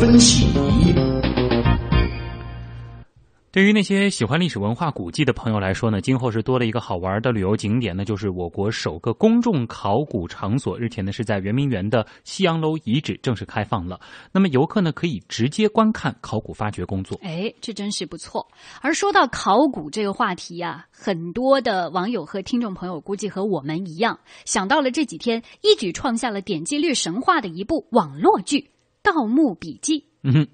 [0.00, 0.94] 分析仪。
[3.52, 10.78] 对于那些喜欢历史文化古迹的朋友来说呢，今后是多了一个好玩的旅游景点，那就是我国首个公众考古场所。
[10.78, 14.00] 日前呢，是在圆明园的西洋楼遗址正式开放了。
[14.32, 17.20] 那么游客呢，可以直接观看考古发掘工作。
[17.22, 18.48] 哎，这真是不错。
[18.80, 28.60] 而说到考古这个话题啊，很多的网友和听众朋友估计和我们一样，想到了这几天一举创下了点击率神话的一部网络剧
[29.02, 30.00] 《盗墓笔记》。
[30.22, 30.46] 嗯哼。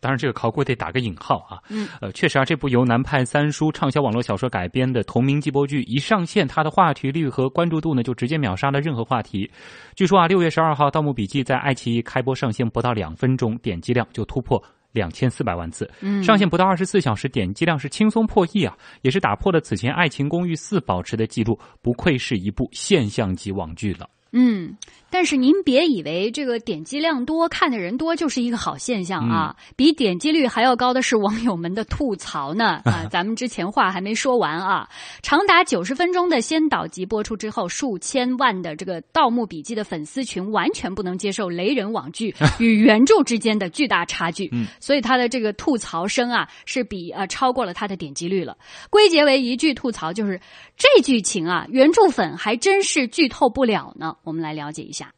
[0.00, 1.56] 当然，这个考古得打个引号啊。
[1.70, 9.50] 嗯，呃，确实啊，这部由南派三叔畅销网络小说改编的同名季播剧一上线，它的话题率和关注度呢，就直接秒杀了任何话题。
[9.96, 14.62] 据说啊，六月十二号，《盗墓笔记》在爱奇艺开播上线不到两分钟，点击量就突破
[14.92, 15.90] 两千四百万次。
[16.02, 24.06] 嗯，上线不到二十四小时，点击量是轻松破亿啊，也是打破了此前《爱情公寓四》保持的记录，不愧是一部现象级网剧了。
[24.34, 24.76] 嗯。
[25.10, 29.54] 但是您别以为这个点击量多、看的人多就是一个好现象啊！
[29.76, 33.06] 比点击率还要高的是网友们的吐槽呢 啊！
[33.08, 34.88] 咱们之前话还没说完啊，
[35.22, 48.56] 长达九十分钟的先导集播出之后，数千万的这个《盗墓笔记》的粉丝群完全不能接受雷人网剧 与原著之间的巨大差距，所以他的这个吐槽声啊是比呃超过了他的点击率了。
[48.90, 50.40] 归结为一句吐槽就是
[50.76, 54.16] 这剧情啊，原著粉还真是剧透不了呢。
[54.24, 55.12] 我们来了解一下。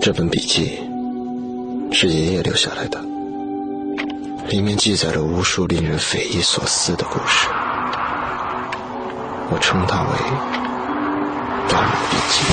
[0.00, 0.78] 这本笔记
[1.92, 3.04] 是爷爷留下来的，
[4.48, 7.48] 里面记载了无数令人匪夷所思的故事，
[9.50, 10.08] 我称它为
[11.72, 12.44] 《盗墓笔记》。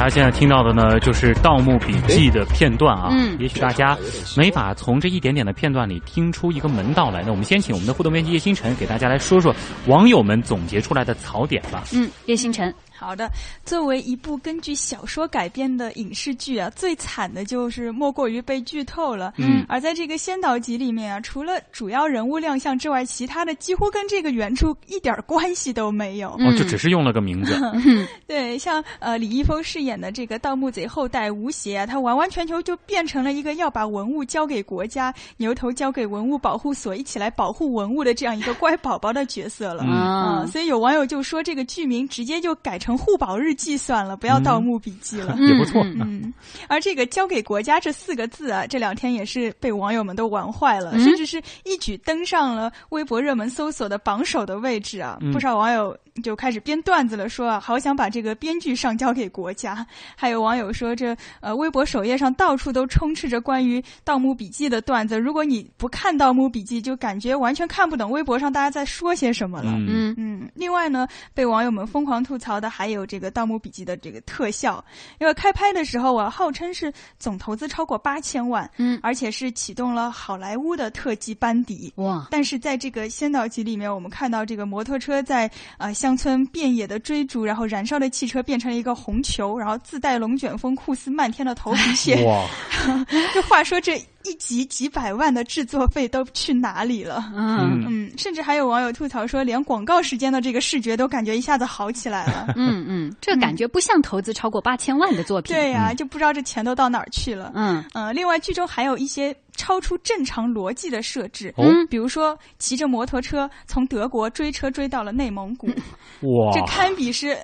[0.00, 3.10] 大家现在听到的呢，就是《盗墓笔记》的片段啊。
[3.10, 3.94] 嗯，也许大家
[4.34, 7.22] 没法从这一点点的片段里听出一个门道来。
[7.22, 9.54] 那我们先请我们的互动编辑叶星辰给大家来说说
[9.88, 11.84] 网友们总结出来的槽点吧。
[11.92, 12.74] 嗯，叶星辰。
[13.00, 13.30] 好的，
[13.64, 19.32] 作为一部根据小说改编的影视剧啊，最惨的就是莫过于被剧透了。
[19.38, 26.28] 嗯，而在这个先导集里面啊，除了主要人物亮相之外，其他的几乎跟这个原著一点关系都没有。
[26.32, 27.58] 哦，就只是用了个名字。
[28.28, 39.84] 对，像呃李易峰饰演的这个盗墓贼后代吴邪啊，他完完全全就变成了一个要把文物交给国家、牛头交给文物保护所一起来保护文物的这样一个乖宝宝的角色了。
[39.84, 42.89] 啊，所以有网友就说这个剧名直接就改成。
[42.90, 45.80] 成护宝日记算了，不要盗墓笔记了， 也不错。
[46.00, 46.34] 嗯，
[46.66, 55.20] 而这个交给国家这四个字啊，这两天也是被网友们都玩坏了，甚至是一举登上了微博热门搜索的榜首的位置啊！
[55.32, 59.86] 不少网友就开始编段子了，说啊，好想把这个编剧上交给国家。
[60.16, 69.70] 还有网友说，这呃，微博首页上到处都充斥着关于盗墓笔记的段子，如果你不看盗墓笔记，就感觉完全看不懂微博上大家在说些什么了。
[69.76, 70.50] 嗯嗯。
[70.56, 72.68] 另外呢，被网友们疯狂吐槽的。
[72.79, 74.84] 还有这个《盗墓笔记》的这个特效，
[75.18, 82.26] 因为开拍的时候啊，号称是总投资超过八千万，嗯，而且是启动了好莱坞的特技班底，哇！
[82.30, 92.46] 但是在这个先导集里面，我们看到这个摩托车在啊乡村遍野的追逐，然后燃烧的汽车变成了一个红球，然后自带龙卷风、酷似漫天的头皮屑，哇！
[93.34, 94.02] 这话说这。
[94.24, 97.32] 一集几百万的制作费都去哪里了？
[97.34, 102.52] 嗯嗯，甚至还有网友吐槽说，连广告时间的这个视觉都感觉一下子好起来了。
[102.56, 105.54] 嗯嗯， 这感觉不像投资超过八千万的作品。
[105.54, 107.52] 对呀，就不知道这钱都到哪儿去了。
[107.54, 109.34] 嗯嗯，另外剧中还有一些。
[109.60, 117.36] 超出正常逻辑的设置，嗯，比如说骑着摩托车从德国追车追到了内蒙古，哇，这堪比是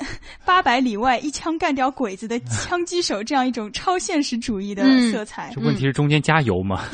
[0.43, 4.82] 八百里外一枪干掉鬼子的 枪击手这样一种超现实主义的
[5.12, 5.53] 色彩。
[5.55, 6.87] 这问题是中间加油吗？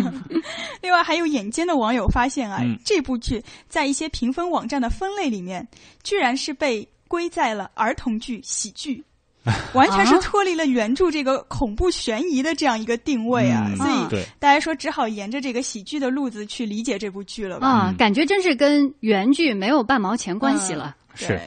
[0.82, 5.66] 另外还有眼尖的网友发现啊，这部剧在一些评分网站的分类里面，
[6.02, 9.02] 居然是被归在了儿童剧、喜剧。
[9.74, 17.68] 完全是脱离了原著这个恐怖悬疑的这样一个定位啊，所以大家说只好沿着这个喜剧的路子去理解这部剧了吧？
[17.68, 20.94] 啊，感觉真是跟原剧没有半毛钱关系了。
[21.14, 21.38] 是，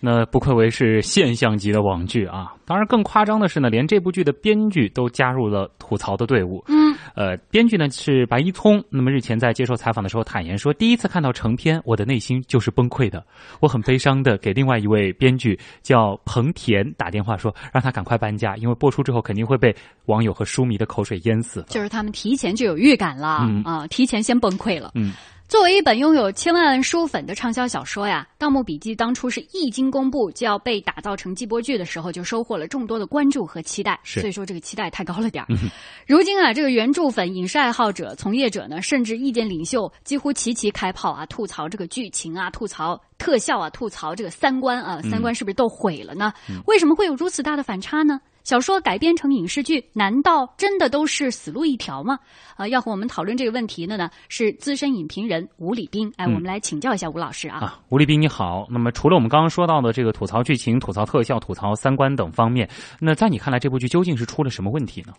[0.00, 2.52] 那不愧为是现象级的网剧啊！
[2.64, 6.62] 当然，更夸张的是呢，连这部剧的编剧都加入了吐槽的队伍。
[6.68, 8.82] 嗯，呃，编剧呢是白一聪。
[8.90, 13.24] 那么日前在接受采访的时候坦言说，第一次看到成片，我的内心就是崩溃的。
[13.60, 19.74] 我很悲伤的给另外一位编剧叫彭田打电话说，让他赶快搬家，因为播出之后肯定会被
[20.06, 21.64] 网友和书迷的口水淹死。
[21.68, 24.90] 就是他们提前就有预感了啊，提前先崩溃了。
[24.94, 25.12] 嗯。
[25.48, 33.98] 作为一本拥有千万书粉的畅销小说呀，《盗墓笔记》当初是一经公布就要被打造成季播剧的时候，就收获了众多的关注和期待。
[34.02, 35.46] 所以说这个期待太高了点儿。
[36.04, 46.32] 如今啊，这个原著粉、影视爱好者、从业者呢，甚至意见领袖几乎齐齐开炮啊，吐槽这个剧情啊，吐槽特效啊，吐槽这个三观啊，三观是不是都毁了呢？
[46.66, 48.20] 为什么会有如此大的反差呢？
[48.46, 52.16] 小说改编成影视剧，难道真的都是死路一条吗？
[52.56, 56.12] 啊，要和我们讨论这个问题的呢，是资深影评人吴礼斌。
[56.16, 57.58] 哎，我们来请教一下吴老师啊。
[57.58, 58.64] 啊，吴礼斌你好。
[58.70, 62.68] 那么除了我们刚刚说到的这个吐槽剧情、吐槽特效、吐槽三观等方面，
[63.00, 65.12] 那在你看来，这部剧究竟是出了什么问题呢？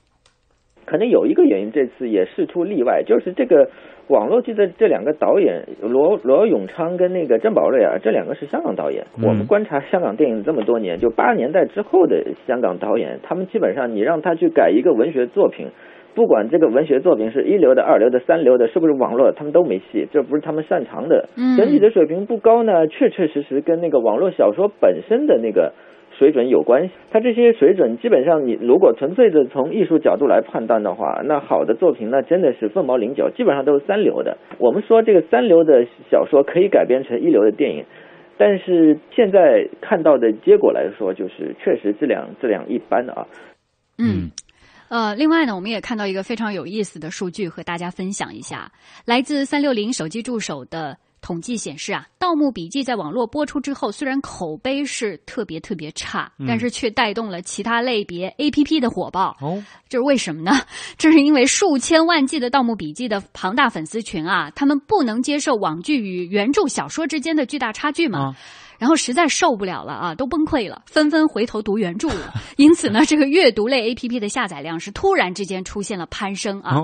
[0.85, 3.69] 可能有一个原因，这次也事出例外，就是这个
[4.07, 9.05] 网络剧的这两个导演罗罗永昌跟那个郑宝瑞啊，这两个是香港导演。
[9.21, 15.67] 我们观察香港电影这么多年，就八十年代之后的香港导演，他们基本上你让他去改一个文学作品，
[16.15, 21.27] 不管这个文学作品是一流的、二流的、三流的，是不是网络，他们都没戏，这不是他们擅长的。
[21.57, 25.73] 整体的水平不高呢，确确实实跟那个网络小说本身的那个。
[26.17, 34.37] 水准有关系，它这些水准基本上，你如果纯粹的从艺术角度来判断的话，那好的作品那真的是凤毛麟角，基本上都是三流的。
[34.57, 37.85] 我们说这个三流的小说可以改编成一流的电影，
[38.37, 43.27] 但是现在看到的结果来说，就是确实质量质量一般的啊。
[43.99, 44.31] 嗯，
[44.89, 48.71] 呃，另外呢，我们也看到一个非常有意思的数据和大家分享一下，
[49.05, 50.97] 来自三六零手机助手的。
[51.27, 59.35] 统计显示啊，《盗墓笔记》在网络播出之后，虽然口碑是特别特别差，但是却带动了其他类别 A P P 的火爆。
[59.41, 60.53] 哦，这是为什么呢？
[60.97, 68.33] 这是因为数千万计的《盗墓笔记》的庞大粉丝群啊，他们不能接受网剧与原著小说之间的巨大差距嘛，
[68.79, 72.33] 然后实在受不了了啊，都崩溃了，纷纷回头读原著了。
[72.55, 76.77] 因此呢，这个阅读类 A P P 的下载量是突然之间出现了攀升啊。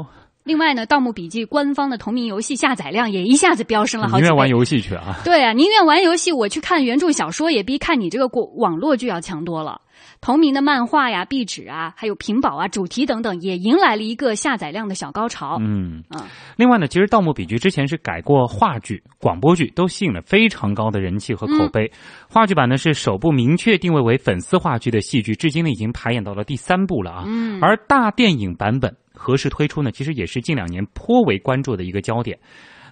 [0.43, 4.27] 另外呢，《盗墓笔记》官方的同名游戏下载量也一下子飙升了好几倍。
[4.27, 5.15] 宁愿玩游戏去啊？
[5.23, 9.79] 对啊，宁愿玩游戏，我去看原著小说也比看你这个网络剧要强多了。
[10.19, 15.57] 同名的漫画呀、壁纸啊，还有屏保啊、主题等等，也迎来了一个下载量的小高潮。
[15.61, 16.27] 嗯啊。
[16.57, 21.89] 另外呢，其实《盗墓笔记》之前是改过话剧、广播剧，都吸引了非常高的人气和口碑。
[22.29, 27.23] 话剧版呢是首部明确定位为粉丝话剧的戏剧，至今呢已经排演到了第三部了啊。
[27.25, 27.61] 嗯。
[27.61, 28.93] 而大电影版本。
[29.13, 29.91] 何时推出呢？
[29.91, 32.37] 其实也是近两年颇为关注的一个焦点。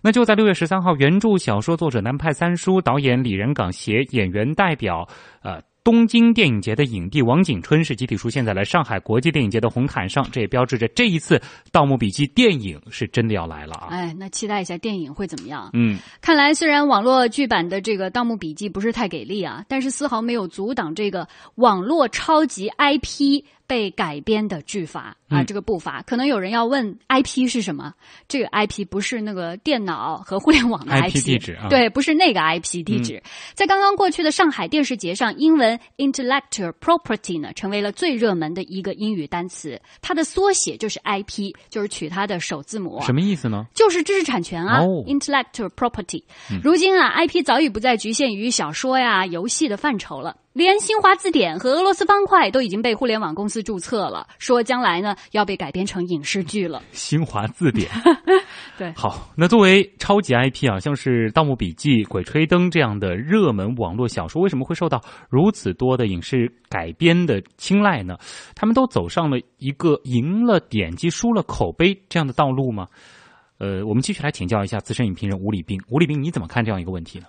[0.01, 5.07] 那就在六月十三号，原著小说作者南派三叔、导演李仁港携演员代表，
[5.43, 5.61] 呃。
[5.83, 11.37] 东京电影节的影帝王景春是集体出现在了上海国际电影节的红毯上，这也标志着这一次
[11.71, 13.87] 《盗墓笔记》电影是真的要来了啊！
[13.89, 15.71] 哎，那期待一下电影会怎么样？
[15.73, 26.01] 嗯，看来虽然网络剧版的这个《盗墓笔记》不是太给力啊，但是丝毫没有阻挡这个网络超级 IP 被改编的剧法啊，这个步伐。
[26.01, 27.93] 可能有人要问，IP 是什么？
[28.27, 31.69] 这个 IP 不是那个电脑和互联网的 IP 地址啊？
[31.69, 33.23] 对，不是那个 IP 地址。
[33.53, 35.79] 在刚刚过去的上海电视节上，英文。
[35.95, 39.79] Intellectual property 呢，成为了最热门的一个英语单词。
[40.01, 42.99] 它的缩写就是 IP，就是取它的首字母。
[43.03, 43.65] 什么意思呢？
[43.73, 44.81] 就是知识产权啊。
[44.81, 46.25] Intellectual property。
[46.61, 50.35] 如今啊，IP 早已不再局限于小说呀、游戏的范畴了。
[50.53, 56.83] 连新华字典和俄罗斯方块都已经被互联网公司注册了，说将来呢要被改编成影视剧了。
[56.91, 57.89] 新华字典，
[58.77, 59.31] 对，好。
[59.35, 68.17] 那作为超级 IP 啊，像是《盗墓笔记》《鬼吹灯》这样的热门网络小说，为什么会受到如此多的影视改编的青睐呢？
[68.53, 72.87] 他们都走上了一个赢了点击、输了口碑这样的道路吗？
[73.57, 75.79] 呃，我们继续来请教一下资深影评人吴礼斌。
[75.87, 77.25] 吴礼斌，你怎么看这样一个问题呢？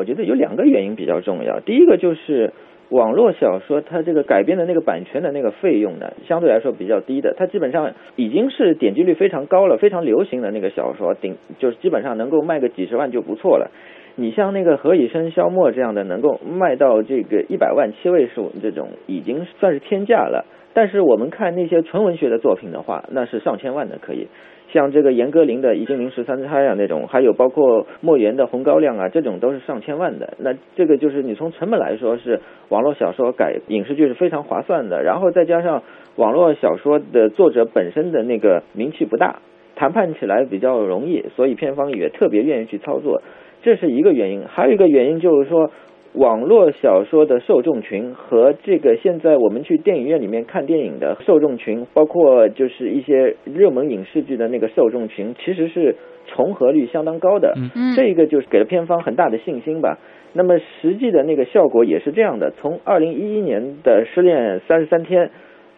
[0.00, 1.60] 我觉得有两个原因比较重要。
[1.60, 2.54] 第一个就是
[2.88, 7.34] 网络小说它这个改编的那个版权的那个费用呢，相对来说比较低的。
[7.36, 13.70] 它基本上已经是点击率非常高了、非常流行的那个小说，顶就是基本上能够卖个几十万就不错了。
[14.16, 20.46] 你像那个何以笙箫默这样的，能够卖到这个一百万七位数，这种已经算是天价了。
[20.80, 24.28] 但是我们看那些纯文学的作品的话，那是上千万的可以。
[24.72, 30.32] 像这个严歌苓的《一金陵十三钗》啊，那种，还有包括莫言的《红高粱》啊，这种都是上千万的。
[30.38, 35.02] 那这个就是你从成本来说，是网络小说改影视剧是非常划算的。
[35.02, 35.82] 然后再加上
[36.16, 39.40] 网络小说的作者本身的那个名气不大，
[39.76, 43.20] 谈判起来比较容易，所以片方也特别愿意去操作，
[43.60, 44.44] 这是一个原因。
[44.48, 45.70] 还有一个原因就是说。
[46.14, 55.94] 网络小说的受众群和这个现在我们去电影院里面看电影的受众群，包括就是一些热门影视剧的那个受众群，其实是
[56.26, 57.54] 重合率相当高的。
[57.76, 59.98] 嗯，这个就是给了片方很大的信心吧。
[60.32, 62.52] 那么实际的那个效果也是这样的。
[62.60, 65.26] 从二零一一年的《失恋三十三天》，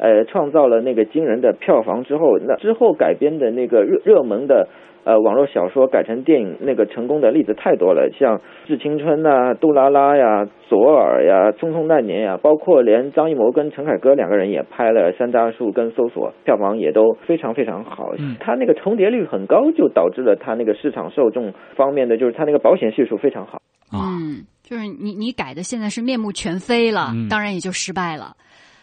[0.03, 4.69] 呃，创造了那个惊人的票房之后，那之后改编的那个热热门的。
[5.05, 18.13] 呃，网络小说改成电影那个成功的例子太多了，像《致青春》呐、《杜拉拉》呀、《左耳》呀、《匆匆那年》呀，包括连张艺谋跟陈凯歌两个人也拍了《山楂树》跟《搜索》，票房也都非常非常好。
[18.17, 23.61] 嗯，它那个重叠率很高，就导致了它那个市场受众方面的，就是它那个保险系数非常好。
[23.93, 28.37] 嗯，就是你你改的现在是面目全非了，当然也就失败了。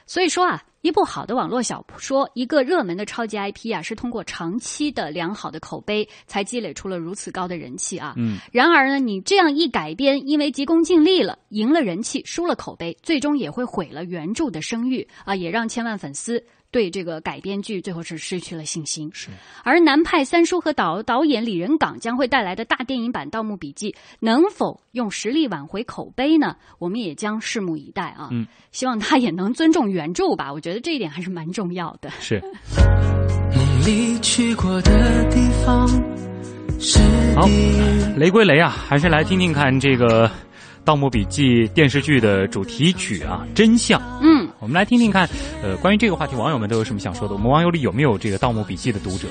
[0.06, 8.14] 所以说啊，一部好的网络小说，一个热门的超级 IP 啊，是通过长期的良好的口碑才积累出了如此高的人气啊。
[8.16, 8.38] 嗯。
[8.52, 16.46] 然而呢，你这样一改编，因为急功近利了，赢了人气，输了口碑，最终也会毁了原著的声誉啊，也让千万粉丝。
[16.72, 19.10] 对这个改编剧最后是失去了信心。
[19.12, 19.30] 是，
[19.64, 26.56] 而南派三叔和导导演李仁港将会带来的大电影版《盗墓笔记》能否用实力挽回口碑呢？
[26.78, 28.30] 我们也将拭目以待啊。
[28.32, 30.54] 嗯，希望他也能尊重原著吧。
[30.54, 32.10] 我觉得这一点还是蛮重要的。
[32.20, 32.42] 是。
[33.56, 35.88] 梦里去过的地方
[36.80, 37.00] 是。
[37.36, 37.48] 好，
[38.18, 40.28] 雷归雷啊，还是来听听看这个
[40.84, 44.02] 《盗墓笔记》电视剧的主题曲啊，真相。
[44.22, 44.48] 嗯。
[44.60, 45.28] 我们来听听看，
[45.64, 47.34] 呃，关于这个话题，网友们都有什么想说的？
[47.34, 49.28] 我们网友里有没有这个《盗墓笔记》的读者？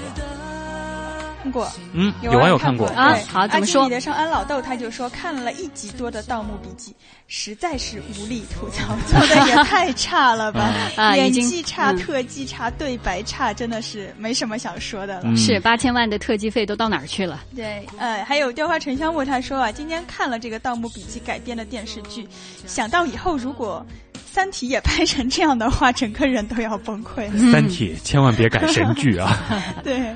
[1.49, 3.17] 看过，嗯，有网友看过啊。
[3.26, 3.85] 好，怎么说？
[3.85, 6.93] 里的上安老豆他就说，看了一集多的《盗墓笔记》，
[7.26, 10.75] 实在是无力吐槽，做的也太差了吧！
[10.97, 15.37] 啊，演技差、特技差、对白差，真的是没什么想说的了。
[15.37, 17.43] 是八千万的特技费都到哪儿去了？
[17.57, 22.28] 对，呃，还有雕花沉香木他说啊，今天看了这个《盗墓笔记》改编的电视剧，
[22.67, 23.85] 想到以后如果。
[24.31, 27.50] 三体也拍成这样的话，整个人都要崩溃了。
[27.50, 29.37] 三体千万别改神剧啊！
[29.83, 30.14] 对，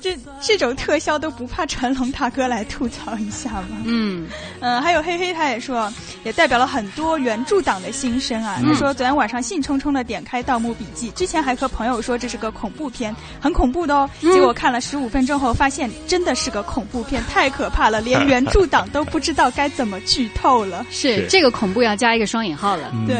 [0.00, 3.78] 这这种特效都不怕成龙大哥来吐槽一下吗？
[3.84, 4.26] 嗯
[4.60, 5.92] 嗯，还有黑黑他也说，
[6.24, 8.60] 也代表了很多原著党的心声啊。
[8.62, 14.08] 他说昨天晚上兴冲冲的点开《盗墓笔记》，之前还和朋友说这是个恐怖片，很恐怖的哦。
[14.20, 20.86] 结果看了十五分钟后，发现真的是个恐怖片，太可怕了，连原著党都不知道该怎么剧透了。
[20.90, 22.92] 是这个恐怖要加一个双引号了。
[23.06, 23.16] 对。